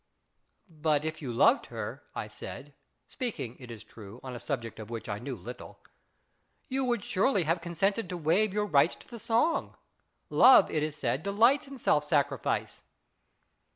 [0.87, 2.73] "But if you loved her," I said,
[3.07, 5.77] speaking, it is true, on a subject of which I knew little,"
[6.69, 9.77] you would surely have consented to waive your rights to the song.
[10.31, 12.81] Love, it is said, delights in self sacrifice."